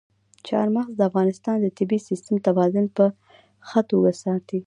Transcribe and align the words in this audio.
چار 0.47 0.67
مغز 0.75 0.93
د 0.97 1.01
افغانستان 1.09 1.55
د 1.61 1.67
طبعي 1.77 1.99
سیسټم 2.09 2.35
توازن 2.47 2.85
په 2.97 3.05
ښه 3.67 3.81
توګه 3.89 4.11
ساتي. 4.23 4.59